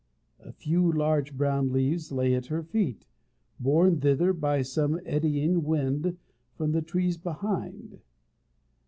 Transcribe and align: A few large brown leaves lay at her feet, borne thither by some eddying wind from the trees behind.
A 0.39 0.51
few 0.51 0.91
large 0.91 1.37
brown 1.37 1.71
leaves 1.71 2.11
lay 2.11 2.33
at 2.33 2.47
her 2.47 2.63
feet, 2.63 3.05
borne 3.59 4.01
thither 4.01 4.33
by 4.33 4.63
some 4.63 4.99
eddying 5.05 5.61
wind 5.61 6.17
from 6.55 6.71
the 6.71 6.81
trees 6.81 7.17
behind. 7.19 7.99